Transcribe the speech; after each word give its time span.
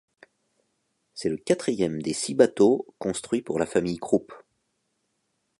C'est 1.13 1.29
le 1.29 1.37
quatrième 1.37 2.01
des 2.01 2.13
six 2.13 2.33
bateaux 2.33 2.87
construits 2.97 3.43
pour 3.43 3.59
la 3.59 3.67
famille 3.67 3.99
Krupp. 3.99 4.33